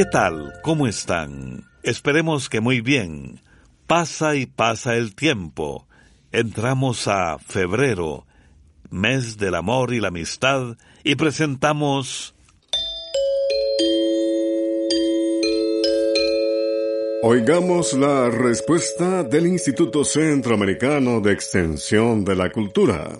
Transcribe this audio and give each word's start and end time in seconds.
¿Qué 0.00 0.06
tal? 0.06 0.54
¿Cómo 0.62 0.86
están? 0.86 1.68
Esperemos 1.82 2.48
que 2.48 2.60
muy 2.62 2.80
bien. 2.80 3.42
Pasa 3.86 4.34
y 4.34 4.46
pasa 4.46 4.94
el 4.94 5.14
tiempo. 5.14 5.86
Entramos 6.32 7.06
a 7.06 7.38
febrero, 7.38 8.24
mes 8.88 9.36
del 9.36 9.54
amor 9.54 9.92
y 9.92 10.00
la 10.00 10.08
amistad, 10.08 10.78
y 11.04 11.16
presentamos... 11.16 12.34
Oigamos 17.22 17.92
la 17.92 18.30
respuesta 18.30 19.22
del 19.22 19.48
Instituto 19.48 20.02
Centroamericano 20.02 21.20
de 21.20 21.32
Extensión 21.32 22.24
de 22.24 22.36
la 22.36 22.50
Cultura 22.50 23.18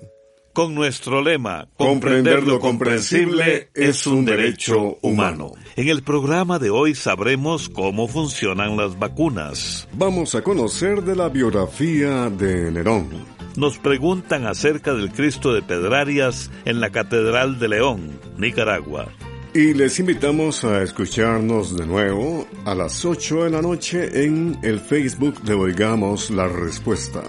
con 0.52 0.74
nuestro 0.74 1.22
lema, 1.22 1.68
comprender 1.76 2.46
lo 2.46 2.60
comprensible 2.60 3.70
es 3.74 4.06
un 4.06 4.24
derecho 4.24 4.98
humano. 5.02 5.52
En 5.76 5.88
el 5.88 6.02
programa 6.02 6.58
de 6.58 6.70
hoy 6.70 6.94
sabremos 6.94 7.68
cómo 7.68 8.08
funcionan 8.08 8.76
las 8.76 8.98
vacunas. 8.98 9.88
Vamos 9.92 10.34
a 10.34 10.42
conocer 10.42 11.02
de 11.02 11.16
la 11.16 11.28
biografía 11.28 12.28
de 12.30 12.70
Nerón. 12.70 13.08
Nos 13.56 13.78
preguntan 13.78 14.46
acerca 14.46 14.94
del 14.94 15.10
Cristo 15.10 15.52
de 15.52 15.62
Pedrarias 15.62 16.50
en 16.64 16.80
la 16.80 16.90
Catedral 16.90 17.58
de 17.58 17.68
León, 17.68 18.18
Nicaragua. 18.38 19.08
Y 19.52 19.74
les 19.74 19.98
invitamos 19.98 20.62
a 20.64 20.82
escucharnos 20.82 21.76
de 21.76 21.84
nuevo 21.84 22.46
a 22.64 22.74
las 22.74 23.04
8 23.04 23.44
de 23.44 23.50
la 23.50 23.60
noche 23.60 24.24
en 24.24 24.56
el 24.62 24.78
Facebook 24.78 25.42
de 25.42 25.54
Oigamos 25.54 26.30
la 26.30 26.46
Respuesta. 26.46 27.22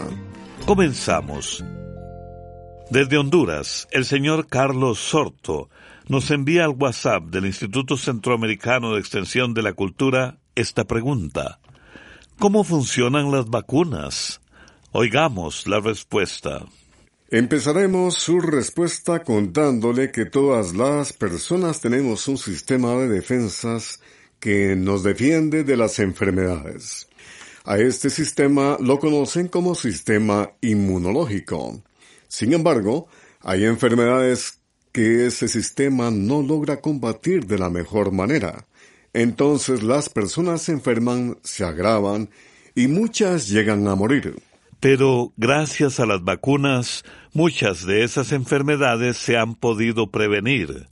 Comenzamos. 0.68 1.64
Desde 2.92 3.18
Honduras, 3.18 3.88
el 3.92 4.04
señor 4.04 4.48
Carlos 4.48 5.00
Sorto 5.00 5.70
nos 6.10 6.30
envía 6.30 6.66
al 6.66 6.72
WhatsApp 6.72 7.24
del 7.24 7.46
Instituto 7.46 7.96
Centroamericano 7.96 8.94
de 8.94 9.00
Extensión 9.00 9.54
de 9.54 9.62
la 9.62 9.72
Cultura 9.72 10.40
esta 10.56 10.84
pregunta. 10.84 11.62
¿Cómo 12.38 12.66
funcionan 12.66 13.32
las 13.32 13.50
vacunas? 13.50 14.42
Oigamos 14.92 15.68
la 15.68 15.80
respuesta. 15.80 16.66
Empezaremos 17.30 18.16
su 18.16 18.42
respuesta 18.42 19.24
contándole 19.24 20.12
que 20.12 20.26
todas 20.26 20.74
las 20.74 21.14
personas 21.14 21.80
tenemos 21.80 22.28
un 22.28 22.38
sistema 22.38 22.96
de 22.96 23.08
defensas 23.08 24.02
que 24.42 24.76
nos 24.76 25.04
defiende 25.04 25.64
de 25.64 25.78
las 25.78 25.98
enfermedades. 26.00 27.08
A 27.64 27.78
este 27.78 28.10
sistema 28.10 28.76
lo 28.82 29.00
conocen 29.00 29.48
como 29.48 29.76
sistema 29.76 30.52
inmunológico. 30.60 31.82
Sin 32.32 32.54
embargo, 32.54 33.10
hay 33.42 33.66
enfermedades 33.66 34.62
que 34.94 35.26
ese 35.26 35.50
sistema 35.50 36.12
no 36.12 36.42
logra 36.42 36.80
combatir 36.80 37.46
de 37.46 37.60
la 37.60 37.70
mejor 37.70 38.14
manera. 38.14 38.66
Entonces 39.12 39.84
las 39.84 40.08
personas 40.08 40.62
se 40.62 40.72
enferman, 40.72 41.40
se 41.44 41.66
agravan 41.66 42.30
y 42.74 42.88
muchas 42.88 43.50
llegan 43.50 43.86
a 43.90 43.96
morir. 43.96 44.42
Pero 44.80 45.34
gracias 45.36 46.00
a 46.00 46.06
las 46.06 46.24
vacunas, 46.24 47.04
muchas 47.34 47.86
de 47.86 48.06
esas 48.06 48.32
enfermedades 48.32 49.18
se 49.18 49.36
han 49.36 49.56
podido 49.56 50.10
prevenir. 50.10 50.88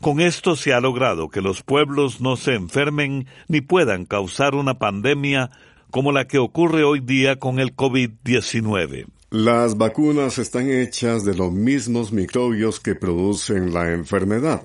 Con 0.00 0.20
esto 0.20 0.56
se 0.56 0.72
ha 0.72 0.80
logrado 0.80 1.28
que 1.28 1.40
los 1.40 1.62
pueblos 1.62 2.20
no 2.20 2.36
se 2.36 2.54
enfermen 2.54 3.28
ni 3.46 3.60
puedan 3.60 4.06
causar 4.06 4.56
una 4.56 4.80
pandemia 4.80 5.52
como 5.92 6.10
la 6.10 6.26
que 6.26 6.38
ocurre 6.38 6.82
hoy 6.82 6.98
día 6.98 7.38
con 7.38 7.60
el 7.60 7.76
COVID-19. 7.76 9.06
Las 9.32 9.78
vacunas 9.78 10.38
están 10.38 10.68
hechas 10.68 11.24
de 11.24 11.36
los 11.36 11.52
mismos 11.52 12.10
microbios 12.10 12.80
que 12.80 12.96
producen 12.96 13.72
la 13.72 13.92
enfermedad, 13.92 14.64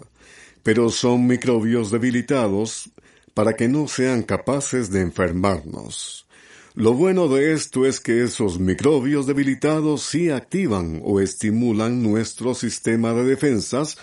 pero 0.64 0.90
son 0.90 1.28
microbios 1.28 1.92
debilitados 1.92 2.90
para 3.36 3.54
que 3.54 3.68
no 3.68 3.88
sean 3.88 4.24
capaces 4.24 4.90
de 4.90 5.02
enfermarnos. 5.02 6.26
Lo 6.74 6.96
bueno 6.96 7.28
de 7.28 7.54
esto 7.54 7.86
es 7.86 8.00
que 8.00 8.24
esos 8.24 8.60
microbios 8.60 9.28
debilitados 9.28 10.02
sí 10.02 10.32
activan 10.32 11.00
o 11.04 11.20
estimulan 11.22 12.02
nuestro 12.02 12.56
sistema 12.56 13.14
de 13.14 13.24
defensas 13.24 14.00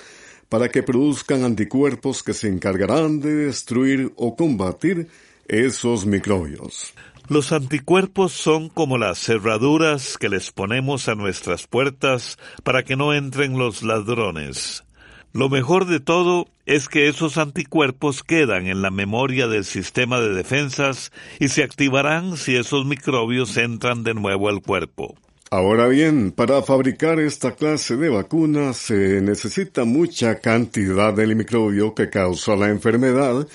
para 0.49 0.69
que 0.69 0.84
produzcan 0.84 1.43
anticuerpos 1.43 2.22
que 2.22 2.34
se 2.34 2.47
encargarán 2.47 3.19
de 3.19 3.34
destruir 3.34 4.12
o 4.15 4.37
combatir 4.37 5.09
esos 5.49 6.06
microbios. 6.06 6.95
Los 7.28 7.53
anticuerpos 7.53 8.33
son 8.33 8.69
como 8.69 8.99
las 8.99 9.19
cerraduras 9.19 10.19
que 10.19 10.28
les 10.28 10.50
ponemos 10.50 11.09
a 11.09 11.15
nuestras 11.15 11.66
puertas 11.66 12.38
para 12.65 12.83
que 12.83 12.97
no 12.97 13.15
entren 13.15 13.59
los 13.59 13.83
ladrones. 13.83 14.84
Lo 15.33 15.49
mejor 15.49 15.87
de 15.87 15.99
todo 15.99 16.47
es 16.66 16.88
que 16.88 17.09
esos 17.09 17.38
anticuerpos 17.38 18.22
quedan 18.22 18.66
en 18.66 18.83
la 18.83 18.91
memoria 18.91 19.47
del 19.47 19.65
sistema 19.65 20.21
de 20.21 20.34
defensas 20.34 21.10
y 21.41 21.49
se 21.49 21.62
activarán 21.62 22.37
si 22.37 22.56
esos 22.56 22.84
microbios 22.84 23.56
entran 23.56 24.04
de 24.04 24.15
nuevo 24.15 24.49
al 24.49 24.60
cuerpo. 24.60 25.16
Ahora 25.50 25.87
bien, 25.89 26.33
para 26.33 26.62
fabricar 26.62 27.21
esta 27.21 27.53
clase 27.53 27.97
de 27.97 28.09
vacunas 28.09 28.77
se 28.77 29.21
necesita 29.21 29.84
mucha 29.84 30.41
cantidad 30.41 31.15
del 31.15 31.37
microbio 31.37 31.94
que 31.94 32.10
causa 32.10 32.56
la 32.56 32.69
enfermedad 32.69 33.47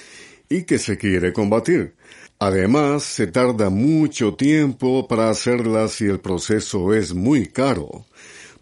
y 0.50 0.64
que 0.64 0.80
se 0.80 0.98
quiere 0.98 1.34
combatir. 1.34 1.97
Además, 2.40 3.04
se 3.04 3.28
tarda 3.28 3.70
mucho 3.70 4.36
tiempo 4.36 5.08
para 5.08 5.30
hacerlas 5.30 6.02
y 6.02 6.06
el 6.06 6.20
proceso 6.20 6.94
es 6.94 7.14
muy 7.14 7.48
caro. 7.48 8.06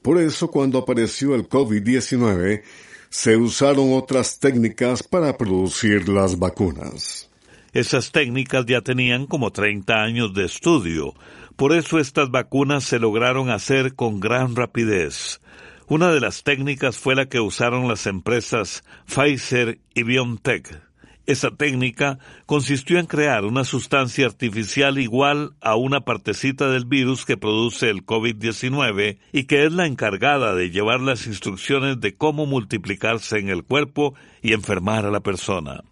Por 0.01 0.21
eso 0.21 0.49
cuando 0.49 0.79
apareció 0.79 1.35
el 1.35 1.49
COVID-19, 1.49 2.61
se 3.09 3.37
usaron 3.37 3.93
otras 3.93 4.39
técnicas 4.39 5.03
para 5.03 5.37
producir 5.37 6.07
las 6.07 6.39
vacunas. 6.39 7.29
Esas 7.73 8.11
técnicas 8.11 8.65
ya 8.65 8.81
tenían 8.81 9.25
como 9.25 9.51
30 9.51 9.93
años 10.01 10.33
de 10.33 10.45
estudio, 10.45 11.13
por 11.57 11.73
eso 11.73 11.99
estas 11.99 12.31
vacunas 12.31 12.85
se 12.85 12.99
lograron 12.99 13.49
hacer 13.49 13.95
con 13.95 14.19
gran 14.21 14.55
rapidez. 14.55 15.41
Una 15.87 16.11
de 16.11 16.19
las 16.19 16.43
técnicas 16.43 16.97
fue 16.97 17.15
la 17.15 17.27
que 17.27 17.39
usaron 17.39 17.87
las 17.87 18.07
empresas 18.07 18.83
Pfizer 19.05 19.79
y 19.93 20.03
BioNTech. 20.03 20.84
Esa 21.27 21.49
técnica 21.51 22.19
consistió 22.45 22.99
en 22.99 23.07
crear 23.07 23.45
una 23.45 23.63
sustancia 23.63 24.27
artificial 24.27 24.99
igual 24.99 25.55
a 25.59 25.75
una 25.75 26.01
partecita 26.01 26.69
del 26.69 26.85
virus 26.85 27.25
que 27.25 27.35
produce 27.35 27.89
el 27.89 28.05
COVID-19 28.05 29.17
y 29.31 29.45
que 29.45 29.65
es 29.65 29.71
la 29.71 29.87
encargada 29.87 30.53
de 30.53 30.69
llevar 30.69 31.01
las 31.01 31.25
instrucciones 31.25 31.99
de 31.99 32.15
cómo 32.15 32.45
multiplicarse 32.45 33.39
en 33.39 33.49
el 33.49 33.63
cuerpo 33.63 34.13
y 34.43 34.53
enfermar 34.53 35.05
a 35.05 35.11
la 35.11 35.21
persona. 35.21 35.83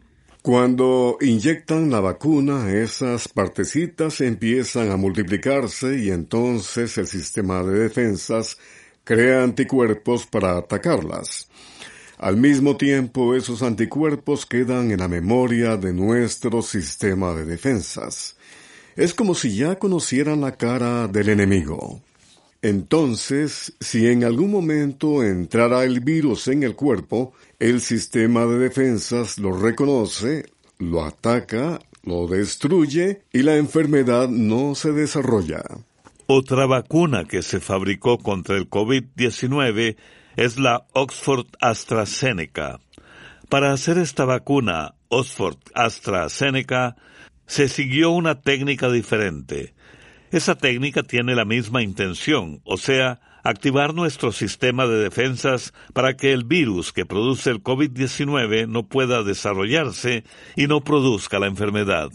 Cuando 0.44 1.18
inyectan 1.22 1.90
la 1.90 2.02
vacuna, 2.02 2.72
esas 2.72 3.30
partecitas 3.30 4.20
empiezan 4.22 4.92
a 4.92 4.98
multiplicarse 4.98 5.98
y 5.98 6.12
entonces 6.12 6.98
el 6.98 7.08
sistema 7.08 7.64
de 7.64 7.80
defensas 7.80 8.58
crea 9.06 9.44
anticuerpos 9.44 10.28
para 10.28 10.58
atacarlas. 10.58 11.50
Al 12.24 12.38
mismo 12.38 12.78
tiempo, 12.78 13.36
esos 13.36 13.64
anticuerpos 13.64 14.46
quedan 14.46 14.92
en 14.92 15.00
la 15.02 15.10
memoria 15.10 15.76
de 15.76 15.92
nuestro 15.92 16.62
sistema 16.62 17.34
de 17.34 17.44
defensas. 17.44 18.38
Es 18.96 19.14
como 19.14 19.36
si 19.36 19.58
ya 19.58 19.76
conocieran 19.78 20.40
la 20.40 20.54
cara 20.54 21.10
del 21.10 21.28
enemigo. 21.28 22.00
Entonces, 22.62 23.74
si 23.82 24.08
en 24.08 24.24
algún 24.24 24.52
momento 24.52 25.22
entrara 25.22 25.84
el 25.84 26.00
virus 26.00 26.48
en 26.48 26.64
el 26.64 26.76
cuerpo, 26.76 27.34
el 27.60 27.82
sistema 27.82 28.46
de 28.46 28.58
defensas 28.58 29.38
lo 29.38 29.52
reconoce, 29.52 30.46
lo 30.80 31.04
ataca, 31.04 31.82
lo 32.04 32.28
destruye 32.28 33.24
y 33.34 33.42
la 33.42 33.58
enfermedad 33.58 34.30
no 34.30 34.76
se 34.76 34.94
desarrolla. 34.94 35.62
Otra 36.28 36.68
vacuna 36.68 37.26
que 37.26 37.42
se 37.42 37.60
fabricó 37.60 38.18
contra 38.18 38.56
el 38.56 38.70
COVID-19 38.70 39.98
es 40.36 40.58
la 40.58 40.86
Oxford 40.94 41.48
AstraZeneca. 41.60 42.80
Para 43.50 43.72
hacer 43.72 43.98
esta 43.98 44.26
vacuna 44.26 44.96
Oxford 45.10 45.58
AstraZeneca 45.74 46.96
se 47.46 47.68
siguió 47.68 48.12
una 48.12 48.42
técnica 48.42 48.90
diferente. 48.90 49.74
Esa 50.32 50.56
técnica 50.56 51.04
tiene 51.04 51.36
la 51.36 51.46
misma 51.46 51.84
intención, 51.84 52.62
o 52.64 52.78
sea, 52.78 53.20
activar 53.44 53.94
nuestro 53.94 54.32
sistema 54.32 54.88
de 54.88 54.98
defensas 54.98 55.74
para 55.94 56.16
que 56.16 56.34
el 56.34 56.46
virus 56.46 56.92
que 56.92 57.06
produce 57.06 57.52
el 57.52 57.62
COVID-19 57.62 58.68
no 58.68 58.88
pueda 58.88 59.22
desarrollarse 59.22 60.24
y 60.56 60.68
no 60.68 60.82
produzca 60.82 61.40
la 61.40 61.48
enfermedad. 61.48 62.10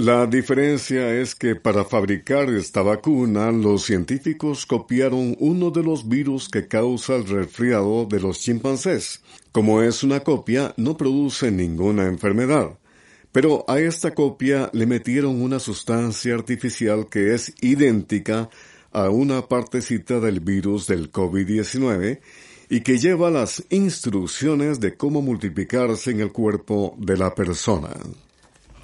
La 0.00 0.28
diferencia 0.28 1.12
es 1.12 1.34
que 1.34 1.56
para 1.56 1.84
fabricar 1.84 2.50
esta 2.50 2.82
vacuna 2.82 3.50
los 3.50 3.82
científicos 3.82 4.64
copiaron 4.64 5.34
uno 5.40 5.72
de 5.72 5.82
los 5.82 6.08
virus 6.08 6.48
que 6.48 6.68
causa 6.68 7.16
el 7.16 7.26
resfriado 7.26 8.06
de 8.06 8.20
los 8.20 8.38
chimpancés. 8.38 9.24
Como 9.50 9.82
es 9.82 10.04
una 10.04 10.20
copia, 10.20 10.72
no 10.76 10.96
produce 10.96 11.50
ninguna 11.50 12.06
enfermedad. 12.06 12.78
Pero 13.32 13.64
a 13.66 13.80
esta 13.80 14.14
copia 14.14 14.70
le 14.72 14.86
metieron 14.86 15.42
una 15.42 15.58
sustancia 15.58 16.32
artificial 16.32 17.08
que 17.10 17.34
es 17.34 17.52
idéntica 17.60 18.50
a 18.92 19.10
una 19.10 19.48
partecita 19.48 20.20
del 20.20 20.38
virus 20.38 20.86
del 20.86 21.10
COVID-19 21.10 22.20
y 22.70 22.82
que 22.82 22.98
lleva 22.98 23.32
las 23.32 23.64
instrucciones 23.70 24.78
de 24.78 24.96
cómo 24.96 25.22
multiplicarse 25.22 26.12
en 26.12 26.20
el 26.20 26.30
cuerpo 26.30 26.94
de 26.98 27.16
la 27.16 27.34
persona. 27.34 27.90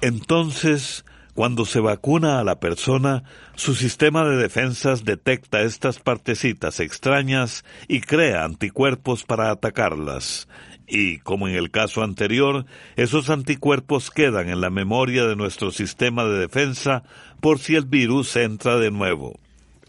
Entonces, 0.05 1.03
cuando 1.33 1.65
se 1.65 1.79
vacuna 1.79 2.39
a 2.39 2.43
la 2.43 2.59
persona, 2.59 3.23
su 3.55 3.73
sistema 3.73 4.23
de 4.23 4.37
defensas 4.37 5.03
detecta 5.03 5.63
estas 5.63 5.97
partecitas 5.97 6.79
extrañas 6.79 7.65
y 7.87 8.01
crea 8.01 8.43
anticuerpos 8.43 9.23
para 9.23 9.49
atacarlas. 9.49 10.47
Y, 10.87 11.17
como 11.21 11.47
en 11.47 11.55
el 11.55 11.71
caso 11.71 12.03
anterior, 12.03 12.67
esos 12.95 13.31
anticuerpos 13.31 14.11
quedan 14.11 14.47
en 14.47 14.61
la 14.61 14.69
memoria 14.69 15.25
de 15.25 15.35
nuestro 15.35 15.71
sistema 15.71 16.23
de 16.23 16.37
defensa 16.37 17.01
por 17.41 17.57
si 17.57 17.73
el 17.75 17.85
virus 17.85 18.35
entra 18.35 18.77
de 18.77 18.91
nuevo. 18.91 19.39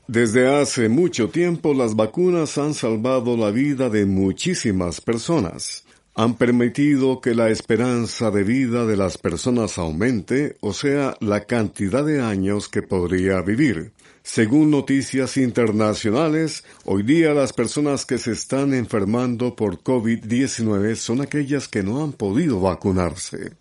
Desde 0.09 0.49
hace 0.49 0.89
mucho 0.89 1.29
tiempo 1.29 1.75
las 1.75 1.95
vacunas 1.95 2.57
han 2.57 2.73
salvado 2.73 3.37
la 3.37 3.51
vida 3.51 3.91
de 3.91 4.07
muchísimas 4.07 5.03
personas. 5.03 5.86
Han 6.19 6.35
permitido 6.35 7.21
que 7.21 7.35
la 7.35 7.51
esperanza 7.51 8.31
de 8.31 8.43
vida 8.43 8.87
de 8.87 8.97
las 8.97 9.19
personas 9.19 9.77
aumente, 9.77 10.57
o 10.61 10.73
sea, 10.73 11.15
la 11.21 11.45
cantidad 11.45 12.05
de 12.05 12.23
años 12.23 12.71
que 12.71 12.81
podría 12.81 13.43
vivir. 13.43 13.93
Según 14.23 14.71
noticias 14.71 15.37
internacionales, 15.37 16.65
hoy 16.87 17.03
día 17.03 17.35
las 17.35 17.53
personas 17.53 18.07
que 18.07 18.17
se 18.17 18.33
están 18.33 18.73
enfermando 18.73 19.55
por 19.55 19.83
COVID-19 19.83 20.97
son 20.97 21.21
aquellas 21.21 21.69
que 21.69 21.83
no 21.83 22.03
han 22.03 22.13
podido 22.13 22.61
vacunarse. 22.61 23.53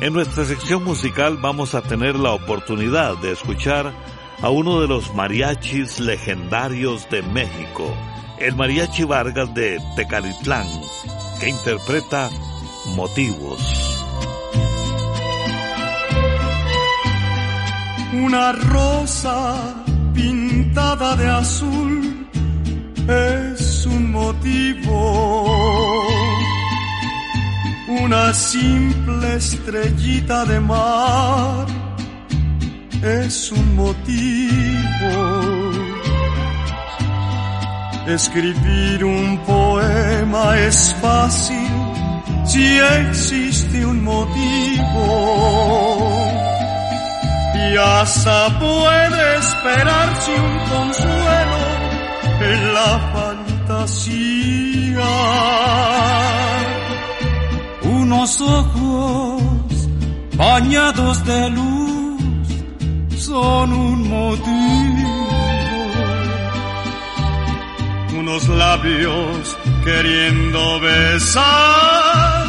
En 0.00 0.14
nuestra 0.14 0.46
sección 0.46 0.82
musical 0.82 1.36
vamos 1.42 1.74
a 1.74 1.82
tener 1.82 2.16
la 2.16 2.32
oportunidad 2.32 3.18
de 3.18 3.32
escuchar 3.32 3.92
a 4.40 4.48
uno 4.48 4.80
de 4.80 4.88
los 4.88 5.14
mariachis 5.14 6.00
legendarios 6.00 7.06
de 7.10 7.20
México, 7.20 7.94
el 8.40 8.56
mariachi 8.56 9.04
Vargas 9.04 9.52
de 9.54 9.78
Tecalitlán, 9.96 10.66
que 11.38 11.48
interpreta 11.48 12.30
Motivos. 12.94 14.06
Una 18.12 18.52
rosa 18.52 19.84
pintada 20.14 21.14
de 21.16 21.28
azul 21.28 22.28
es 23.06 23.86
un 23.86 24.10
motivo. 24.10 25.96
Una 27.88 28.32
simple 28.32 29.36
estrellita 29.36 30.44
de 30.46 30.60
mar 30.60 31.66
es 33.02 33.52
un 33.52 33.76
motivo. 33.76 35.10
Escribir 38.14 39.04
un 39.04 39.38
poema 39.46 40.58
es 40.58 40.94
fácil 41.00 41.70
si 42.44 42.78
existe 42.78 43.86
un 43.86 44.02
motivo 44.04 45.50
hasta 47.80 48.58
puede 48.58 49.36
esperarse 49.38 50.32
un 50.32 50.58
consuelo 50.70 51.58
en 52.40 52.74
la 52.74 52.98
fantasía. 53.14 55.10
Unos 57.82 58.40
ojos 58.40 59.42
bañados 60.36 61.24
de 61.24 61.50
luz 61.50 62.48
son 63.16 63.72
un 63.72 64.08
motivo. 64.08 65.19
Labios 68.48 69.56
queriendo 69.84 70.80
besar. 70.80 72.44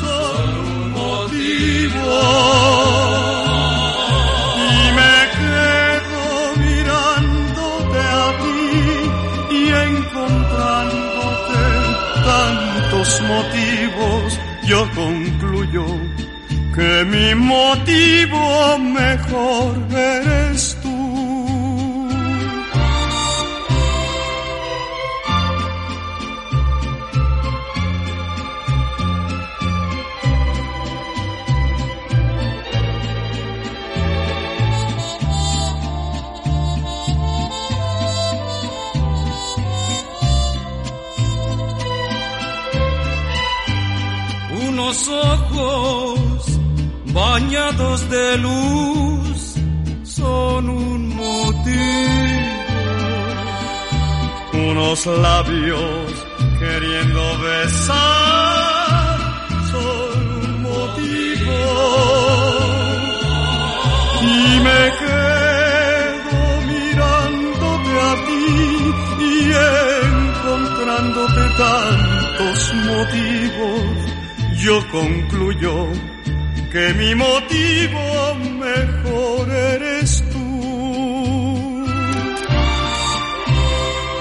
Son 0.00 0.48
un 0.66 0.92
motivo. 0.92 2.56
Motivos, 13.22 14.38
yo 14.64 14.88
concluyo 14.94 15.86
que 16.74 17.04
mi 17.06 17.34
motivo 17.34 18.78
mejor 18.78 19.76
eres 19.90 20.55
bañados 47.12 48.08
de 48.10 48.38
luz 48.38 49.54
son 50.04 50.68
un 50.68 51.16
motivo. 51.16 52.56
Unos 54.70 55.06
labios 55.06 56.10
queriendo 56.58 57.22
besar 57.38 59.18
son 59.72 60.18
un 60.42 60.62
motivo. 60.62 61.56
Y 64.22 64.60
me 64.66 64.82
quedo 65.00 66.38
mirándote 66.72 67.92
a 68.10 68.14
ti 68.26 68.46
y 69.20 69.32
encontrándote 70.12 71.42
tantos 71.58 72.58
motivos 72.88 73.35
yo 74.66 74.84
concluyo 74.90 75.74
que 76.72 76.84
mi 76.94 77.14
motivo 77.14 78.02
mejor 78.66 79.48
eres 79.48 80.24
tú. 80.32 80.46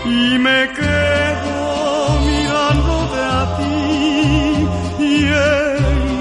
Y 0.06 0.38
me 0.48 0.60
quedo 0.80 1.62
mirándote 2.30 3.20
a 3.40 3.44
ti 3.58 3.78
y 5.12 5.16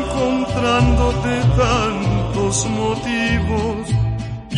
encontrándote 0.07 1.33
tantos 1.63 2.55
motivos. 2.81 3.83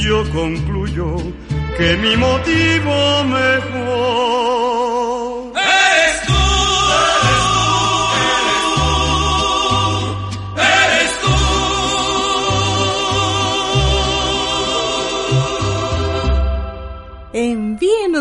Yo 0.06 0.16
concluyo 0.30 1.08
que 1.76 1.88
mi 2.04 2.16
motivo 2.16 2.94
mejor 3.25 4.36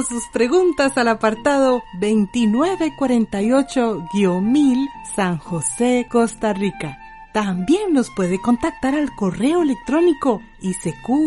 sus 0.06 0.24
preguntas 0.32 0.98
al 0.98 1.10
apartado 1.10 1.84
2948-1000 2.00 4.88
San 5.16 5.38
José, 5.38 6.08
Costa 6.10 6.54
Rica. 6.54 6.98
También 7.34 7.94
nos 7.94 8.10
puede 8.12 8.42
contactar 8.42 8.96
al 8.96 9.14
correo 9.16 9.62
electrónico 9.62 10.42
isq.org 10.62 11.26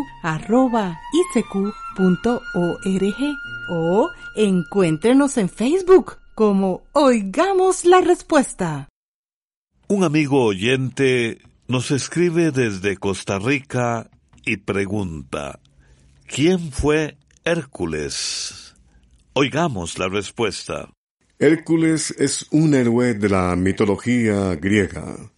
o 3.71 4.11
encuéntrenos 4.37 5.37
en 5.37 5.51
Facebook 5.51 6.17
como 6.35 6.83
Oigamos 6.93 7.85
la 7.85 8.01
Respuesta. 8.01 8.89
Un 9.89 10.05
amigo 10.05 10.45
oyente 10.45 11.43
nos 11.67 11.91
escribe 11.91 12.53
desde 12.53 12.97
Costa 12.97 13.39
Rica 13.39 14.11
y 14.45 14.59
pregunta, 14.59 15.61
¿quién 16.27 16.73
fue 16.73 17.17
Hércules? 17.45 18.68
Oigamos 19.41 20.01
la 20.01 20.09
respuesta. 20.09 20.91
Hércules 21.39 22.13
es 22.19 22.47
un 22.51 22.75
héroe 22.75 23.15
de 23.15 23.29
la 23.29 23.55
mitología 23.55 24.57
griega. 24.57 25.31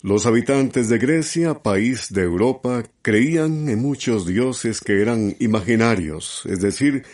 Los 0.00 0.24
habitantes 0.24 0.88
de 0.88 0.96
Grecia, 0.96 1.62
país 1.62 2.10
de 2.14 2.22
Europa, 2.22 2.84
creían 3.02 3.68
en 3.68 3.82
muchos 3.82 4.24
dioses 4.24 4.80
que 4.80 5.02
eran 5.02 5.36
imaginarios, 5.38 6.44
es 6.46 6.62
decir, 6.62 7.04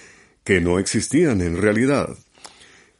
que 0.44 0.60
no 0.60 0.78
existían 0.78 1.40
en 1.40 1.60
realidad. 1.60 2.16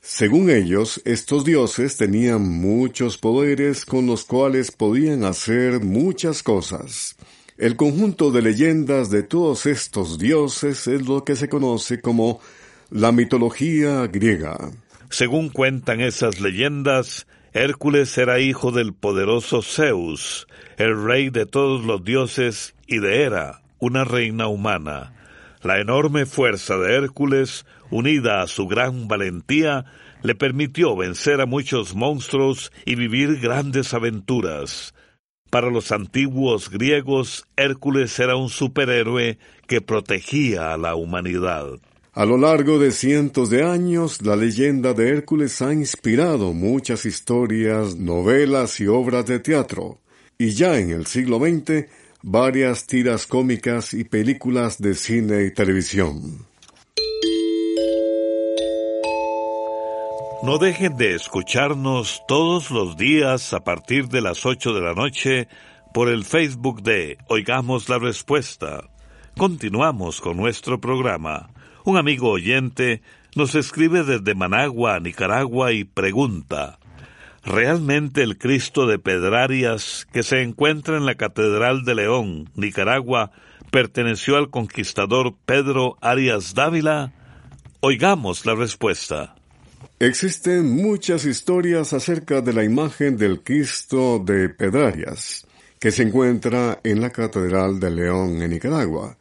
Según 0.00 0.50
ellos, 0.50 1.00
estos 1.04 1.44
dioses 1.44 1.96
tenían 1.96 2.42
muchos 2.42 3.18
poderes 3.18 3.86
con 3.86 4.04
los 4.04 4.24
cuales 4.24 4.72
podían 4.72 5.22
hacer 5.22 5.78
muchas 5.84 6.42
cosas. 6.42 7.14
El 7.56 7.76
conjunto 7.76 8.32
de 8.32 8.42
leyendas 8.42 9.10
de 9.10 9.22
todos 9.22 9.66
estos 9.66 10.18
dioses 10.18 10.88
es 10.88 11.06
lo 11.06 11.22
que 11.22 11.36
se 11.36 11.48
conoce 11.48 12.00
como 12.00 12.40
la 12.92 13.10
mitología 13.10 14.06
griega. 14.06 14.70
Según 15.08 15.48
cuentan 15.48 16.02
esas 16.02 16.40
leyendas, 16.40 17.26
Hércules 17.54 18.16
era 18.18 18.38
hijo 18.38 18.70
del 18.70 18.92
poderoso 18.92 19.62
Zeus, 19.62 20.46
el 20.76 21.02
rey 21.02 21.30
de 21.30 21.46
todos 21.46 21.84
los 21.86 22.04
dioses, 22.04 22.74
y 22.86 22.98
de 22.98 23.22
Hera, 23.22 23.62
una 23.78 24.04
reina 24.04 24.48
humana. 24.48 25.14
La 25.62 25.80
enorme 25.80 26.26
fuerza 26.26 26.76
de 26.76 26.94
Hércules, 26.94 27.64
unida 27.90 28.42
a 28.42 28.46
su 28.46 28.66
gran 28.66 29.08
valentía, 29.08 29.86
le 30.22 30.34
permitió 30.34 30.94
vencer 30.94 31.40
a 31.40 31.46
muchos 31.46 31.94
monstruos 31.94 32.72
y 32.84 32.94
vivir 32.94 33.40
grandes 33.40 33.94
aventuras. 33.94 34.94
Para 35.48 35.70
los 35.70 35.92
antiguos 35.92 36.68
griegos, 36.68 37.46
Hércules 37.56 38.18
era 38.18 38.36
un 38.36 38.50
superhéroe 38.50 39.38
que 39.66 39.80
protegía 39.80 40.74
a 40.74 40.76
la 40.76 40.94
humanidad. 40.94 41.80
A 42.14 42.26
lo 42.26 42.36
largo 42.36 42.78
de 42.78 42.90
cientos 42.90 43.48
de 43.48 43.64
años, 43.64 44.20
la 44.20 44.36
leyenda 44.36 44.92
de 44.92 45.08
Hércules 45.08 45.62
ha 45.62 45.72
inspirado 45.72 46.52
muchas 46.52 47.06
historias, 47.06 47.96
novelas 47.96 48.80
y 48.80 48.86
obras 48.86 49.24
de 49.24 49.40
teatro, 49.40 49.98
y 50.36 50.50
ya 50.50 50.78
en 50.78 50.90
el 50.90 51.06
siglo 51.06 51.38
XX, 51.38 51.86
varias 52.22 52.86
tiras 52.86 53.26
cómicas 53.26 53.94
y 53.94 54.04
películas 54.04 54.78
de 54.78 54.94
cine 54.94 55.44
y 55.44 55.54
televisión. 55.54 56.46
No 60.42 60.58
dejen 60.58 60.98
de 60.98 61.14
escucharnos 61.14 62.20
todos 62.28 62.70
los 62.70 62.98
días 62.98 63.54
a 63.54 63.64
partir 63.64 64.08
de 64.08 64.20
las 64.20 64.44
8 64.44 64.74
de 64.74 64.80
la 64.82 64.92
noche 64.92 65.48
por 65.94 66.10
el 66.10 66.26
Facebook 66.26 66.82
de 66.82 67.16
Oigamos 67.28 67.88
la 67.88 67.98
Respuesta. 67.98 68.90
Continuamos 69.34 70.20
con 70.20 70.36
nuestro 70.36 70.78
programa. 70.78 71.48
Un 71.84 71.96
amigo 71.96 72.30
oyente 72.30 73.02
nos 73.34 73.54
escribe 73.56 74.04
desde 74.04 74.34
Managua, 74.34 75.00
Nicaragua, 75.00 75.72
y 75.72 75.82
pregunta, 75.82 76.78
¿realmente 77.42 78.22
el 78.22 78.38
Cristo 78.38 78.86
de 78.86 79.00
Pedrarias, 79.00 80.06
que 80.12 80.22
se 80.22 80.42
encuentra 80.42 80.96
en 80.96 81.06
la 81.06 81.16
Catedral 81.16 81.84
de 81.84 81.96
León, 81.96 82.50
Nicaragua, 82.54 83.32
perteneció 83.72 84.36
al 84.36 84.50
conquistador 84.50 85.34
Pedro 85.44 85.96
Arias 86.00 86.54
Dávila? 86.54 87.12
Oigamos 87.80 88.46
la 88.46 88.54
respuesta. 88.54 89.34
Existen 89.98 90.70
muchas 90.76 91.24
historias 91.24 91.92
acerca 91.92 92.42
de 92.42 92.52
la 92.52 92.62
imagen 92.62 93.16
del 93.16 93.42
Cristo 93.42 94.22
de 94.24 94.50
Pedrarias, 94.50 95.46
que 95.80 95.90
se 95.90 96.04
encuentra 96.04 96.78
en 96.84 97.00
la 97.00 97.10
Catedral 97.10 97.80
de 97.80 97.90
León 97.90 98.40
en 98.40 98.50
Nicaragua. 98.50 99.16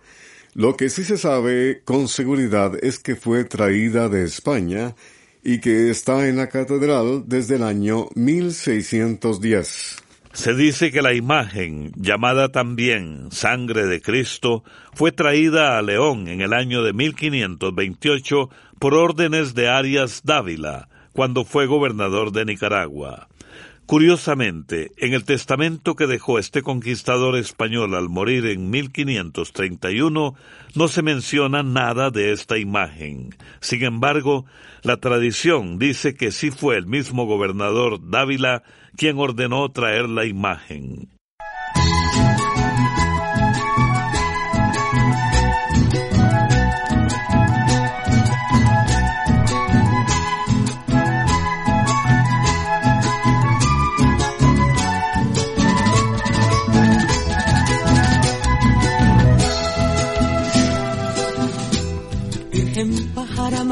Lo 0.53 0.75
que 0.75 0.89
sí 0.89 1.05
se 1.05 1.17
sabe 1.17 1.81
con 1.85 2.09
seguridad 2.09 2.73
es 2.83 2.99
que 2.99 3.15
fue 3.15 3.45
traída 3.45 4.09
de 4.09 4.25
España 4.25 4.95
y 5.43 5.61
que 5.61 5.89
está 5.89 6.27
en 6.27 6.35
la 6.35 6.49
catedral 6.49 7.23
desde 7.25 7.55
el 7.55 7.63
año 7.63 8.07
1610. 8.15 9.95
Se 10.33 10.53
dice 10.53 10.91
que 10.91 11.01
la 11.01 11.13
imagen, 11.13 11.93
llamada 11.95 12.49
también 12.49 13.31
Sangre 13.31 13.85
de 13.85 14.01
Cristo, 14.01 14.65
fue 14.93 15.13
traída 15.13 15.77
a 15.77 15.81
León 15.81 16.27
en 16.27 16.41
el 16.41 16.51
año 16.51 16.83
de 16.83 16.91
1528 16.91 18.49
por 18.77 18.93
órdenes 18.93 19.53
de 19.55 19.69
Arias 19.69 20.21
Dávila, 20.25 20.89
cuando 21.13 21.45
fue 21.45 21.65
gobernador 21.65 22.33
de 22.33 22.43
Nicaragua. 22.43 23.29
Curiosamente, 23.85 24.91
en 24.97 25.13
el 25.13 25.25
testamento 25.25 25.95
que 25.95 26.07
dejó 26.07 26.39
este 26.39 26.61
conquistador 26.61 27.35
español 27.35 27.93
al 27.93 28.07
morir 28.07 28.45
en 28.45 28.69
1531, 28.69 30.33
no 30.75 30.87
se 30.87 31.01
menciona 31.01 31.61
nada 31.61 32.09
de 32.09 32.31
esta 32.31 32.57
imagen. 32.57 33.35
Sin 33.59 33.83
embargo, 33.83 34.45
la 34.83 34.97
tradición 34.97 35.77
dice 35.77 36.13
que 36.13 36.31
sí 36.31 36.51
fue 36.51 36.77
el 36.77 36.85
mismo 36.85 37.25
gobernador 37.25 37.99
Dávila 38.09 38.63
quien 38.95 39.17
ordenó 39.17 39.69
traer 39.71 40.07
la 40.07 40.25
imagen. 40.25 41.09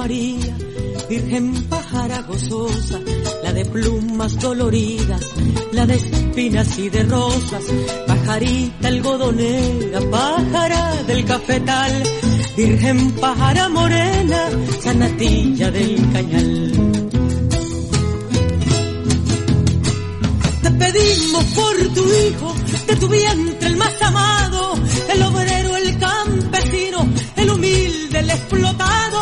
Virgen 0.10 1.54
pájara 1.70 2.24
gozosa, 2.24 3.00
la 3.44 3.54
de 3.54 3.64
plumas 3.66 4.40
doloridas, 4.40 5.22
la 5.72 5.86
de 5.86 5.98
espinas 5.98 6.80
y 6.80 6.90
de 6.90 7.04
rosas, 7.04 7.64
pajarita 8.08 8.88
algodonera, 8.88 10.00
pájara 10.10 11.04
del 11.06 11.24
cafetal, 11.26 12.04
Virgen 12.58 13.12
pájara 13.22 13.70
morena, 13.70 14.50
sanatilla 14.82 15.70
del 15.70 16.12
cañal. 16.12 16.72
Te 20.64 20.72
pedimos 20.72 21.44
por 21.54 21.76
tu 21.94 22.02
hijo, 22.02 22.56
de 22.88 22.96
tu 22.96 23.08
vientre 23.10 23.68
el 23.68 23.78
más 23.78 24.02
amado, 24.02 24.74
el 25.14 25.22
obrero, 25.22 25.78
el 25.78 26.00
campesino, 26.00 27.08
el 27.36 27.50
humilde, 27.52 28.20
el 28.20 28.30
explotado, 28.32 29.19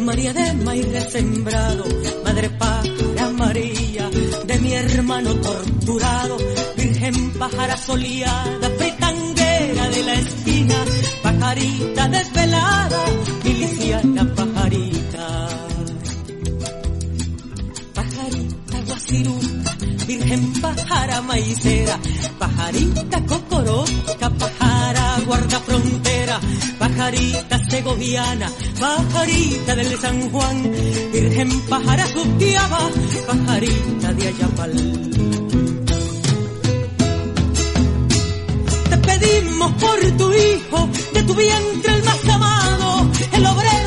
María 0.00 0.32
de 0.32 0.52
maíz 0.64 0.86
sembrado, 1.12 1.84
madre 2.24 2.50
pájara 2.50 3.30
María, 3.38 4.10
de 4.46 4.58
mi 4.58 4.72
hermano 4.72 5.32
torturado, 5.36 6.36
virgen 6.76 7.32
pájara 7.38 7.76
soleada, 7.76 8.68
fritanguera 8.78 9.88
de 9.90 10.02
la 10.02 10.14
esquina, 10.14 10.74
pajarita 11.22 12.08
desvelada, 12.08 13.04
miliciana 13.44 14.34
pajarita. 14.34 15.48
Pajarita 17.94 18.80
guasiruca, 18.86 19.76
virgen 20.08 20.52
pájara 20.60 21.22
maicera, 21.22 22.00
pajarita 22.40 23.24
cocoroca, 23.26 24.30
pájara 24.30 25.20
guarda 25.26 25.60
frontera, 25.60 26.09
pajarita 26.78 27.58
segoviana, 27.68 28.50
pajarita 28.78 29.74
del 29.74 29.98
San 29.98 30.30
Juan, 30.30 30.72
virgen 31.12 31.60
pájara 31.68 32.06
subtiaba, 32.06 32.90
pajarita 33.26 34.12
de 34.12 34.28
Ayapal. 34.28 34.72
Te 38.90 38.96
pedimos 38.98 39.72
por 39.72 40.00
tu 40.18 40.32
hijo, 40.32 40.88
de 41.14 41.22
tu 41.22 41.34
vientre 41.34 41.94
el 41.94 42.02
más 42.04 42.28
amado, 42.28 43.10
el 43.32 43.46
obrero, 43.46 43.79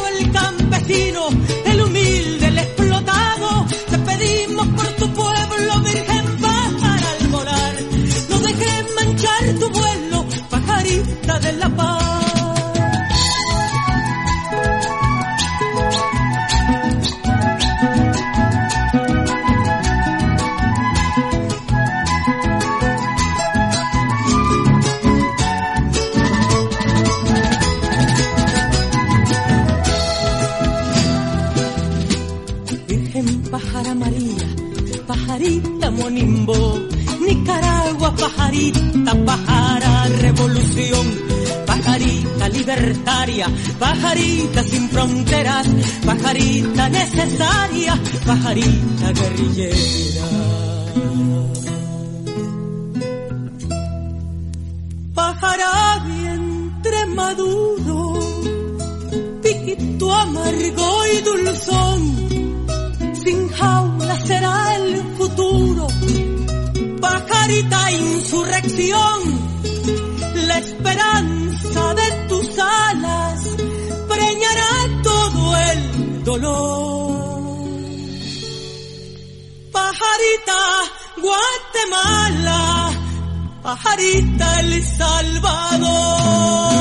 la 68.75 70.57
esperanza 70.57 71.93
de 71.93 72.27
tus 72.27 72.57
alas 72.57 73.39
preñará 74.07 75.01
todo 75.03 75.57
el 75.57 76.23
dolor. 76.23 77.53
Pajarita 79.71 80.61
Guatemala, 81.21 82.91
pajarita 83.61 84.59
El 84.61 84.83
Salvador. 84.83 86.72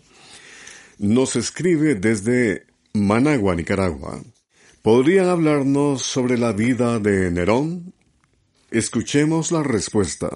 Nos 0.98 1.36
escribe 1.36 1.94
desde 1.94 2.66
Managua, 2.96 3.54
Nicaragua. 3.54 4.20
¿Podrían 4.82 5.28
hablarnos 5.28 6.04
sobre 6.04 6.38
la 6.38 6.54
vida 6.54 7.00
de 7.00 7.30
Nerón? 7.32 7.94
Escuchemos 8.72 9.52
la 9.52 9.62
respuesta. 9.62 10.30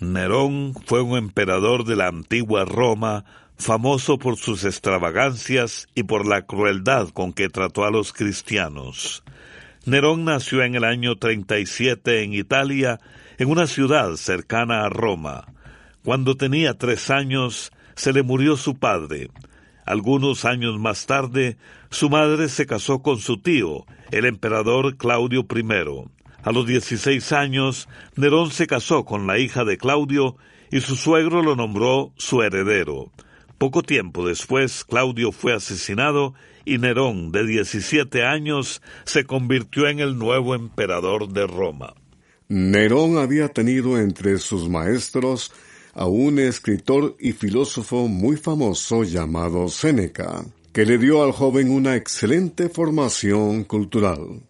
Nerón 0.00 0.74
fue 0.84 1.00
un 1.00 1.16
emperador 1.16 1.86
de 1.86 1.96
la 1.96 2.08
antigua 2.08 2.66
Roma, 2.66 3.24
famoso 3.56 4.18
por 4.18 4.36
sus 4.36 4.64
extravagancias 4.64 5.88
y 5.94 6.02
por 6.02 6.26
la 6.26 6.44
crueldad 6.44 7.08
con 7.08 7.32
que 7.32 7.48
trató 7.48 7.86
a 7.86 7.90
los 7.90 8.12
cristianos. 8.12 9.24
Nerón 9.86 10.26
nació 10.26 10.62
en 10.62 10.74
el 10.74 10.84
año 10.84 11.16
37 11.16 12.22
en 12.22 12.34
Italia, 12.34 13.00
en 13.38 13.48
una 13.48 13.66
ciudad 13.66 14.16
cercana 14.16 14.84
a 14.84 14.90
Roma. 14.90 15.46
Cuando 16.04 16.36
tenía 16.36 16.74
tres 16.74 17.08
años, 17.08 17.72
se 17.94 18.12
le 18.12 18.22
murió 18.22 18.58
su 18.58 18.74
padre. 18.74 19.30
Algunos 19.86 20.44
años 20.44 20.78
más 20.78 21.06
tarde, 21.06 21.58
su 21.90 22.08
madre 22.08 22.48
se 22.48 22.66
casó 22.66 23.02
con 23.02 23.18
su 23.18 23.38
tío, 23.38 23.84
el 24.10 24.24
emperador 24.24 24.96
Claudio 24.96 25.46
I. 25.54 25.64
A 26.42 26.52
los 26.52 26.66
16 26.66 27.32
años, 27.32 27.88
Nerón 28.16 28.50
se 28.50 28.66
casó 28.66 29.04
con 29.04 29.26
la 29.26 29.38
hija 29.38 29.64
de 29.64 29.76
Claudio 29.76 30.36
y 30.70 30.80
su 30.80 30.96
suegro 30.96 31.42
lo 31.42 31.56
nombró 31.56 32.12
su 32.16 32.42
heredero. 32.42 33.12
Poco 33.58 33.82
tiempo 33.82 34.26
después, 34.26 34.84
Claudio 34.84 35.32
fue 35.32 35.52
asesinado 35.52 36.34
y 36.64 36.78
Nerón, 36.78 37.30
de 37.30 37.46
17 37.46 38.24
años, 38.24 38.82
se 39.04 39.24
convirtió 39.24 39.86
en 39.86 40.00
el 40.00 40.18
nuevo 40.18 40.54
emperador 40.54 41.28
de 41.28 41.46
Roma. 41.46 41.94
Nerón 42.48 43.18
había 43.18 43.48
tenido 43.48 43.98
entre 43.98 44.38
sus 44.38 44.68
maestros 44.68 45.52
a 45.94 46.06
un 46.06 46.38
escritor 46.38 47.16
y 47.20 47.32
filósofo 47.32 48.08
muy 48.08 48.36
famoso 48.36 49.04
llamado 49.04 49.68
Séneca, 49.68 50.44
que 50.72 50.84
le 50.84 50.98
dio 50.98 51.22
al 51.22 51.32
joven 51.32 51.70
una 51.70 51.94
excelente 51.94 52.68
formación 52.68 53.64
cultural. 53.64 54.42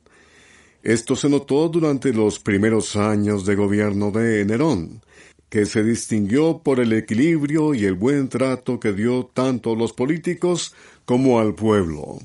Esto 0.83 1.17
se 1.17 1.29
notó 1.29 1.69
durante 1.69 2.13
los 2.13 2.39
primeros 2.39 2.97
años 2.97 3.45
de 3.45 3.55
gobierno 3.55 4.11
de 4.11 4.45
Nerón, 4.45 5.03
que 5.51 5.67
se 5.67 5.85
distinguió 5.85 6.59
por 6.65 6.81
el 6.81 6.93
equilibrio 6.93 7.75
y 7.75 7.85
el 7.85 7.95
buen 7.95 8.29
trato 8.29 8.81
que 8.81 8.93
dio 8.93 9.27
tanto 9.33 9.73
a 9.73 9.77
los 9.77 9.93
políticos 9.93 10.75
como 11.05 11.39
al 11.39 11.55
pueblo. 11.55 12.19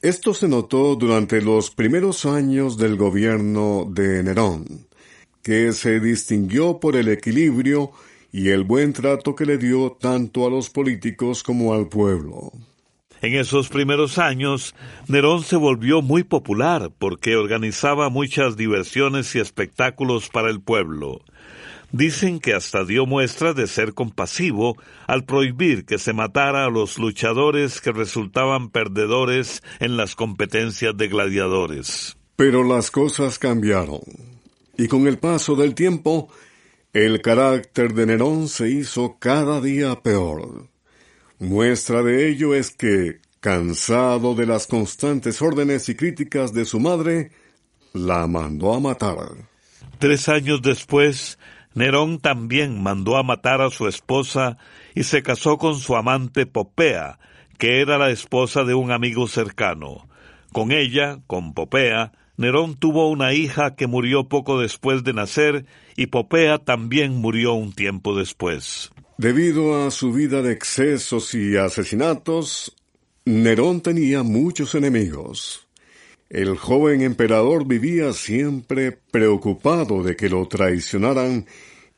Esto 0.00 0.32
se 0.32 0.48
notó 0.48 0.96
durante 0.96 1.42
los 1.42 1.70
primeros 1.70 2.24
años 2.24 2.78
del 2.78 2.96
gobierno 2.96 3.86
de 3.90 4.22
Nerón, 4.22 4.86
que 5.42 5.72
se 5.72 6.00
distinguió 6.00 6.78
por 6.78 6.96
el 6.96 7.08
equilibrio 7.08 7.92
y 8.38 8.50
el 8.50 8.62
buen 8.62 8.92
trato 8.92 9.34
que 9.34 9.44
le 9.44 9.58
dio 9.58 9.96
tanto 10.00 10.46
a 10.46 10.50
los 10.50 10.70
políticos 10.70 11.42
como 11.42 11.74
al 11.74 11.88
pueblo. 11.88 12.52
En 13.20 13.34
esos 13.34 13.68
primeros 13.68 14.16
años, 14.18 14.76
Nerón 15.08 15.42
se 15.42 15.56
volvió 15.56 16.02
muy 16.02 16.22
popular 16.22 16.92
porque 17.00 17.34
organizaba 17.34 18.10
muchas 18.10 18.56
diversiones 18.56 19.34
y 19.34 19.40
espectáculos 19.40 20.28
para 20.28 20.50
el 20.50 20.60
pueblo. 20.60 21.20
Dicen 21.90 22.38
que 22.38 22.54
hasta 22.54 22.84
dio 22.84 23.06
muestra 23.06 23.54
de 23.54 23.66
ser 23.66 23.92
compasivo 23.92 24.76
al 25.08 25.24
prohibir 25.24 25.84
que 25.84 25.98
se 25.98 26.12
matara 26.12 26.64
a 26.64 26.70
los 26.70 26.96
luchadores 26.96 27.80
que 27.80 27.90
resultaban 27.90 28.70
perdedores 28.70 29.64
en 29.80 29.96
las 29.96 30.14
competencias 30.14 30.96
de 30.96 31.08
gladiadores. 31.08 32.16
Pero 32.36 32.62
las 32.62 32.92
cosas 32.92 33.36
cambiaron, 33.40 34.02
y 34.76 34.86
con 34.86 35.08
el 35.08 35.18
paso 35.18 35.56
del 35.56 35.74
tiempo 35.74 36.28
el 36.92 37.20
carácter 37.20 37.92
de 37.92 38.06
Nerón 38.06 38.48
se 38.48 38.70
hizo 38.70 39.18
cada 39.18 39.60
día 39.60 39.96
peor. 40.02 40.68
Muestra 41.38 42.02
de 42.02 42.28
ello 42.28 42.54
es 42.54 42.70
que, 42.70 43.20
cansado 43.40 44.34
de 44.34 44.46
las 44.46 44.66
constantes 44.66 45.40
órdenes 45.42 45.88
y 45.88 45.94
críticas 45.94 46.52
de 46.52 46.64
su 46.64 46.80
madre, 46.80 47.30
la 47.92 48.26
mandó 48.26 48.74
a 48.74 48.80
matar. 48.80 49.48
Tres 49.98 50.28
años 50.28 50.62
después, 50.62 51.38
Nerón 51.74 52.18
también 52.18 52.82
mandó 52.82 53.16
a 53.16 53.22
matar 53.22 53.60
a 53.60 53.70
su 53.70 53.86
esposa 53.86 54.58
y 54.94 55.04
se 55.04 55.22
casó 55.22 55.58
con 55.58 55.76
su 55.76 55.94
amante 55.94 56.46
Popea, 56.46 57.18
que 57.58 57.80
era 57.80 57.98
la 57.98 58.10
esposa 58.10 58.64
de 58.64 58.74
un 58.74 58.90
amigo 58.90 59.28
cercano. 59.28 60.08
Con 60.52 60.72
ella, 60.72 61.20
con 61.26 61.52
Popea, 61.52 62.12
Nerón 62.36 62.76
tuvo 62.76 63.10
una 63.10 63.32
hija 63.32 63.74
que 63.74 63.88
murió 63.88 64.28
poco 64.28 64.60
después 64.60 65.04
de 65.04 65.12
nacer 65.12 65.66
y 65.98 66.06
Popea 66.06 66.58
también 66.58 67.16
murió 67.16 67.54
un 67.54 67.72
tiempo 67.72 68.16
después. 68.16 68.92
Debido 69.16 69.84
a 69.84 69.90
su 69.90 70.12
vida 70.12 70.42
de 70.42 70.52
excesos 70.52 71.34
y 71.34 71.56
asesinatos, 71.56 72.76
Nerón 73.24 73.80
tenía 73.80 74.22
muchos 74.22 74.76
enemigos. 74.76 75.66
El 76.30 76.56
joven 76.56 77.02
emperador 77.02 77.66
vivía 77.66 78.12
siempre 78.12 78.92
preocupado 78.92 80.04
de 80.04 80.14
que 80.14 80.28
lo 80.28 80.46
traicionaran 80.46 81.46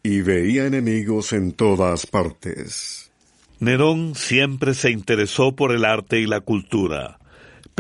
y 0.03 0.23
veía 0.23 0.65
enemigos 0.65 1.35
en 1.35 1.53
todas 1.53 2.07
partes. 2.07 3.13
Nerón 3.59 4.15
siempre 4.15 4.73
se 4.73 4.93
interesó 4.93 5.55
por 5.55 5.73
el 5.73 5.85
arte 5.85 6.21
y 6.21 6.27
la 6.27 6.41
cultura 6.41 7.20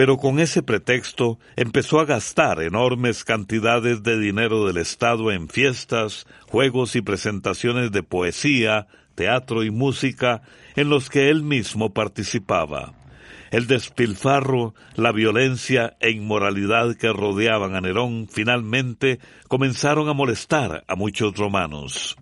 pero 0.01 0.17
con 0.17 0.41
ese 0.41 0.63
pretexto 0.63 1.39
empezó 1.57 2.01
a 2.01 2.07
gastar 2.07 2.63
enormes 2.63 3.23
cantidades 3.23 4.03
de 4.03 4.19
dinero 4.19 4.65
del 4.65 4.79
Estado 4.79 5.31
en 5.31 5.47
fiestas, 5.47 6.27
juegos 6.49 6.97
y 6.97 7.03
presentaciones 7.03 7.93
de 7.93 8.03
poesía, 8.03 8.87
teatro 9.15 9.63
y 9.63 9.71
música 9.71 10.41
en 10.75 10.89
los 10.89 11.11
que 11.11 11.29
él 11.29 11.43
mismo 11.43 11.93
participaba. 11.93 12.95
El 13.51 13.67
despilfarro, 13.67 14.75
la 14.95 15.13
violencia 15.13 15.99
e 16.01 16.13
inmoralidad 16.13 16.97
que 16.97 17.13
rodeaban 17.13 17.75
a 17.75 17.83
Nerón 17.83 18.27
finalmente 18.27 19.19
comenzaron 19.49 20.09
a 20.09 20.15
molestar 20.15 20.83
a 20.89 20.97
muchos 20.97 21.37
romanos. 21.37 22.17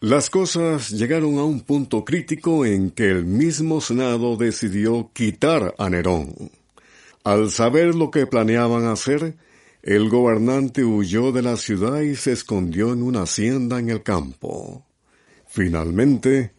Las 0.00 0.28
cosas 0.28 0.90
llegaron 0.90 1.38
a 1.38 1.44
un 1.44 1.62
punto 1.62 2.04
crítico 2.04 2.66
en 2.66 2.90
que 2.90 3.08
el 3.08 3.24
mismo 3.24 3.80
Senado 3.80 4.36
decidió 4.36 5.10
quitar 5.14 5.74
a 5.78 5.88
Nerón. 5.88 6.57
Al 7.28 7.50
saber 7.50 7.94
lo 7.94 8.10
que 8.10 8.26
planeaban 8.26 8.86
hacer, 8.86 9.36
el 9.82 10.08
gobernante 10.08 10.82
huyó 10.82 11.30
de 11.30 11.42
la 11.42 11.58
ciudad 11.58 12.00
y 12.00 12.16
se 12.16 12.32
escondió 12.32 12.94
en 12.94 13.02
una 13.02 13.24
hacienda 13.24 13.78
en 13.78 13.90
el 13.90 14.02
campo. 14.02 14.86
Finalmente, 15.46 16.54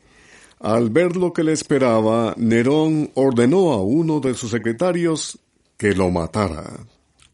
al 0.59 0.91
ver 0.91 1.15
lo 1.15 1.33
que 1.33 1.43
le 1.43 1.53
esperaba, 1.53 2.35
Nerón 2.37 3.09
ordenó 3.15 3.71
a 3.71 3.81
uno 3.81 4.19
de 4.19 4.35
sus 4.35 4.51
secretarios 4.51 5.39
que 5.75 5.95
lo 5.95 6.11
matara. 6.11 6.85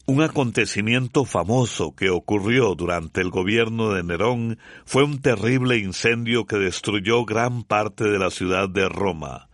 Un 0.06 0.22
acontecimiento 0.22 1.26
famoso 1.26 1.94
que 1.94 2.08
ocurrió 2.08 2.74
durante 2.74 3.20
el 3.20 3.28
gobierno 3.28 3.92
de 3.92 4.02
Nerón 4.02 4.58
fue 4.86 5.04
un 5.04 5.20
terrible 5.20 5.76
incendio 5.76 6.46
que 6.46 6.56
destruyó 6.56 7.26
gran 7.26 7.64
parte 7.64 8.04
de 8.04 8.18
la 8.18 8.30
ciudad 8.30 8.70
de 8.70 8.88
Roma. 8.88 9.45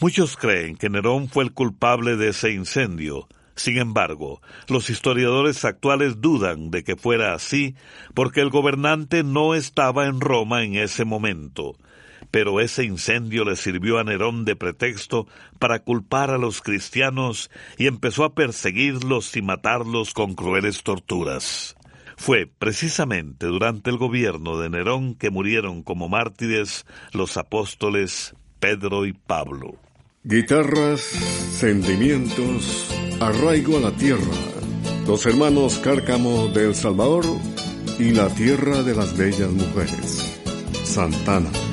Muchos 0.00 0.36
creen 0.36 0.76
que 0.76 0.90
Nerón 0.90 1.28
fue 1.28 1.44
el 1.44 1.52
culpable 1.52 2.16
de 2.16 2.28
ese 2.28 2.52
incendio. 2.52 3.28
Sin 3.54 3.78
embargo, 3.78 4.42
los 4.68 4.90
historiadores 4.90 5.64
actuales 5.64 6.20
dudan 6.20 6.70
de 6.70 6.84
que 6.84 6.96
fuera 6.96 7.32
así 7.32 7.74
porque 8.12 8.42
el 8.42 8.50
gobernante 8.50 9.22
no 9.22 9.54
estaba 9.54 10.06
en 10.06 10.20
Roma 10.20 10.64
en 10.64 10.76
ese 10.76 11.04
momento 11.04 11.76
pero 12.30 12.60
ese 12.60 12.84
incendio 12.84 13.44
le 13.44 13.56
sirvió 13.56 13.98
a 13.98 14.04
Nerón 14.04 14.44
de 14.44 14.56
pretexto 14.56 15.26
para 15.58 15.80
culpar 15.80 16.30
a 16.30 16.38
los 16.38 16.60
cristianos 16.60 17.50
y 17.78 17.86
empezó 17.86 18.24
a 18.24 18.34
perseguirlos 18.34 19.34
y 19.36 19.42
matarlos 19.42 20.12
con 20.12 20.34
crueles 20.34 20.82
torturas. 20.82 21.76
Fue 22.16 22.46
precisamente 22.46 23.46
durante 23.46 23.90
el 23.90 23.98
gobierno 23.98 24.58
de 24.58 24.70
Nerón 24.70 25.14
que 25.14 25.30
murieron 25.30 25.82
como 25.82 26.08
mártires 26.08 26.86
los 27.12 27.36
apóstoles 27.36 28.34
Pedro 28.58 29.06
y 29.06 29.12
Pablo. 29.12 29.78
Guitarras, 30.28 31.02
sentimientos, 31.02 32.90
arraigo 33.20 33.76
a 33.76 33.80
la 33.80 33.92
tierra. 33.92 34.34
Los 35.06 35.24
hermanos 35.24 35.78
Cárcamo 35.78 36.48
de 36.48 36.66
El 36.66 36.74
Salvador 36.74 37.24
y 38.00 38.10
la 38.10 38.26
tierra 38.30 38.82
de 38.82 38.96
las 38.96 39.16
bellas 39.16 39.52
mujeres. 39.52 40.36
Santana. 40.82 41.65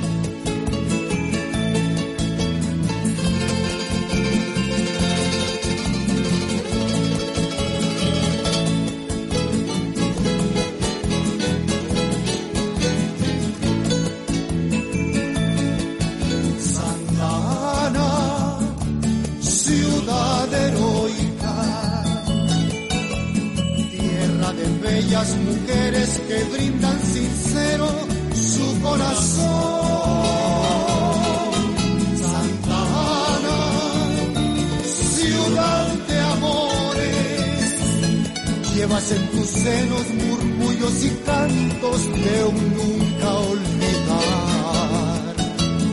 En 38.84 39.32
tus 39.32 39.48
senos 39.48 40.04
murmullos 40.10 41.06
y 41.06 41.10
cantos 41.26 42.06
de 42.06 42.44
un 42.44 42.76
nunca 42.76 43.34
olvidar. 43.34 45.36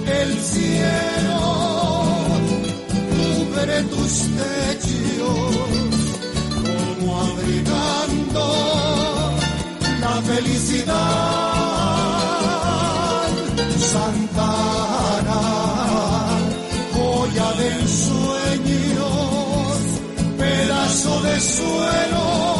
El 0.06 0.36
cielo 0.40 1.40
cubre 3.10 3.84
tus 3.84 4.28
techos 4.40 5.54
como 6.66 7.20
abrigando 7.20 8.44
la 10.00 10.22
felicidad. 10.22 10.96
Santana, 13.92 15.42
joya 16.92 17.52
del 17.52 17.88
sueño, 17.88 19.10
pedazo 20.36 21.12
de 21.22 21.40
suelo 21.40 22.59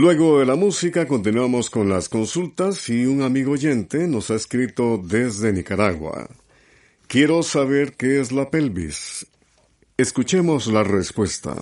Luego 0.00 0.40
de 0.40 0.46
la 0.46 0.56
música 0.56 1.06
continuamos 1.06 1.68
con 1.68 1.90
las 1.90 2.08
consultas 2.08 2.88
y 2.88 3.04
un 3.04 3.20
amigo 3.20 3.52
oyente 3.52 4.08
nos 4.08 4.30
ha 4.30 4.34
escrito 4.34 4.96
desde 4.96 5.52
Nicaragua. 5.52 6.26
Quiero 7.06 7.42
saber 7.42 7.96
qué 7.98 8.18
es 8.18 8.32
la 8.32 8.48
pelvis. 8.48 9.26
Escuchemos 9.98 10.68
la 10.68 10.84
respuesta. 10.84 11.54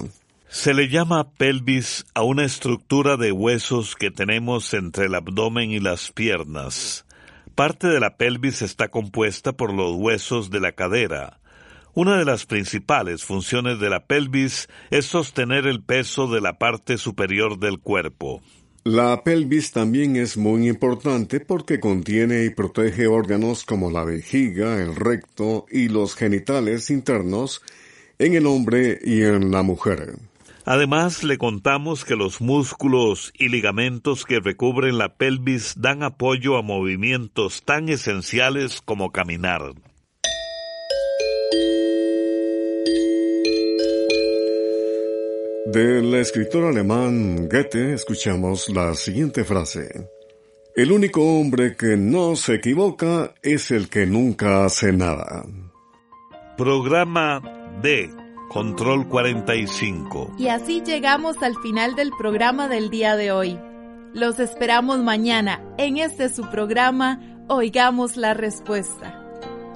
Se 0.48 0.72
le 0.72 0.88
llama 0.88 1.32
pelvis 1.32 2.06
a 2.14 2.22
una 2.22 2.44
estructura 2.44 3.16
de 3.16 3.32
huesos 3.32 3.96
que 3.96 4.12
tenemos 4.12 4.72
entre 4.72 5.06
el 5.06 5.16
abdomen 5.16 5.72
y 5.72 5.80
las 5.80 6.12
piernas. 6.12 7.06
Parte 7.56 7.88
de 7.88 7.98
la 7.98 8.18
pelvis 8.18 8.62
está 8.62 8.86
compuesta 8.86 9.52
por 9.54 9.74
los 9.74 9.96
huesos 9.96 10.50
de 10.50 10.60
la 10.60 10.70
cadera, 10.70 11.40
una 11.94 12.18
de 12.18 12.24
las 12.24 12.46
principales 12.46 13.24
funciones 13.24 13.80
de 13.80 13.90
la 13.90 14.06
pelvis 14.06 14.68
es 14.90 15.06
sostener 15.06 15.66
el 15.66 15.82
peso 15.82 16.26
de 16.28 16.40
la 16.40 16.58
parte 16.58 16.98
superior 16.98 17.58
del 17.58 17.80
cuerpo. 17.80 18.42
La 18.84 19.22
pelvis 19.22 19.72
también 19.72 20.16
es 20.16 20.36
muy 20.36 20.68
importante 20.68 21.40
porque 21.40 21.78
contiene 21.78 22.44
y 22.44 22.50
protege 22.50 23.06
órganos 23.06 23.64
como 23.64 23.90
la 23.90 24.04
vejiga, 24.04 24.80
el 24.80 24.96
recto 24.96 25.66
y 25.70 25.88
los 25.88 26.14
genitales 26.14 26.88
internos 26.90 27.60
en 28.18 28.34
el 28.34 28.46
hombre 28.46 28.98
y 29.04 29.22
en 29.22 29.50
la 29.50 29.62
mujer. 29.62 30.14
Además, 30.64 31.24
le 31.24 31.38
contamos 31.38 32.04
que 32.04 32.14
los 32.14 32.40
músculos 32.40 33.32
y 33.38 33.48
ligamentos 33.48 34.24
que 34.24 34.38
recubren 34.38 34.98
la 34.98 35.14
pelvis 35.16 35.74
dan 35.78 36.02
apoyo 36.02 36.56
a 36.56 36.62
movimientos 36.62 37.62
tan 37.64 37.88
esenciales 37.88 38.82
como 38.82 39.10
caminar. 39.10 39.72
Del 45.70 46.14
escritor 46.14 46.64
alemán 46.64 47.46
Goethe 47.46 47.92
escuchamos 47.92 48.70
la 48.70 48.94
siguiente 48.94 49.44
frase. 49.44 50.08
El 50.74 50.90
único 50.92 51.22
hombre 51.22 51.76
que 51.76 51.94
no 51.94 52.36
se 52.36 52.54
equivoca 52.54 53.34
es 53.42 53.70
el 53.70 53.90
que 53.90 54.06
nunca 54.06 54.64
hace 54.64 54.94
nada. 54.94 55.44
Programa 56.56 57.42
D. 57.82 58.08
Control 58.48 59.08
45. 59.10 60.36
Y 60.38 60.48
así 60.48 60.80
llegamos 60.80 61.36
al 61.42 61.54
final 61.56 61.94
del 61.96 62.12
programa 62.16 62.66
del 62.68 62.88
día 62.88 63.16
de 63.16 63.30
hoy. 63.30 63.58
Los 64.14 64.40
esperamos 64.40 65.00
mañana 65.00 65.62
en 65.76 65.98
este 65.98 66.30
su 66.30 66.48
programa 66.48 67.44
Oigamos 67.46 68.16
la 68.16 68.32
Respuesta. 68.32 69.27